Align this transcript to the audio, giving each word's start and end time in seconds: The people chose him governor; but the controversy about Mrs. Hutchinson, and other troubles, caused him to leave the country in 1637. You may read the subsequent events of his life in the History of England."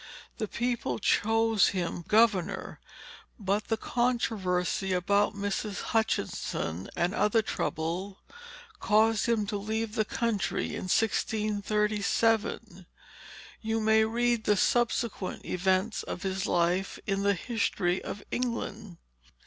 The 0.39 0.47
people 0.47 0.97
chose 0.97 1.67
him 1.67 2.03
governor; 2.07 2.79
but 3.37 3.65
the 3.67 3.77
controversy 3.77 4.93
about 4.93 5.35
Mrs. 5.35 5.81
Hutchinson, 5.93 6.89
and 6.95 7.13
other 7.13 7.43
troubles, 7.43 8.17
caused 8.79 9.27
him 9.27 9.45
to 9.45 9.57
leave 9.57 9.93
the 9.93 10.03
country 10.03 10.69
in 10.69 10.85
1637. 10.89 12.87
You 13.61 13.79
may 13.79 14.03
read 14.03 14.45
the 14.45 14.57
subsequent 14.57 15.45
events 15.45 16.01
of 16.01 16.23
his 16.23 16.47
life 16.47 16.97
in 17.05 17.21
the 17.21 17.35
History 17.35 18.03
of 18.03 18.23
England." 18.31 18.97